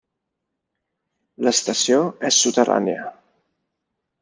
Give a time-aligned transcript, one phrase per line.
[1.49, 2.01] L'estació
[2.31, 3.07] és soterrània.